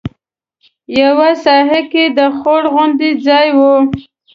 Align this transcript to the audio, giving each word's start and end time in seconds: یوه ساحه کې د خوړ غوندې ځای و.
یوه 1.01 1.29
ساحه 1.45 1.81
کې 1.91 2.03
د 2.17 2.19
خوړ 2.37 2.63
غوندې 2.73 3.09
ځای 3.25 3.47
و. 3.57 3.59